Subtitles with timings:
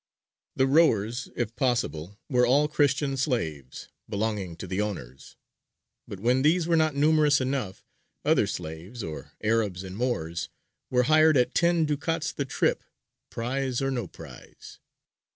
[0.55, 5.35] The rowers, if possible, were all Christian slaves, belonging to the owners,
[6.07, 7.85] but when these were not numerous enough,
[8.25, 10.49] other slaves, or Arabs and Moors,
[10.89, 12.83] were hired at ten ducats the trip,
[13.29, 14.79] prize or no prize.